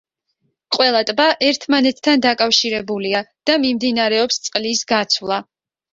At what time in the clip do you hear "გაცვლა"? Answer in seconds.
4.95-5.39